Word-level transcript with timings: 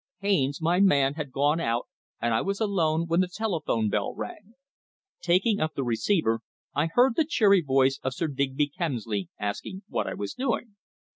Haines, 0.21 0.59
my 0.59 0.79
man, 0.79 1.13
had 1.13 1.31
gone 1.31 1.59
out, 1.59 1.87
and 2.19 2.33
I 2.33 2.41
was 2.41 2.59
alone, 2.59 3.05
when 3.05 3.19
the 3.21 3.27
telephone 3.27 3.87
bell 3.87 4.15
rang. 4.15 4.55
Taking 5.21 5.59
up 5.59 5.75
the 5.75 5.83
receiver 5.83 6.41
I 6.73 6.87
heard 6.87 7.15
the 7.15 7.23
cheery 7.23 7.61
voice 7.61 7.99
of 8.01 8.15
Sir 8.15 8.25
Digby 8.27 8.67
Kemsley 8.67 9.29
asking 9.37 9.83
what 9.87 10.07
I 10.07 10.15
was 10.15 10.33
doing. 10.33 10.75